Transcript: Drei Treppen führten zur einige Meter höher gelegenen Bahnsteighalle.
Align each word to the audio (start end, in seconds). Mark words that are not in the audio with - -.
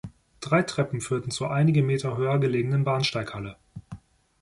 Drei 0.39 0.63
Treppen 0.63 0.99
führten 0.99 1.29
zur 1.29 1.51
einige 1.51 1.83
Meter 1.83 2.17
höher 2.17 2.39
gelegenen 2.39 2.83
Bahnsteighalle. 2.83 3.55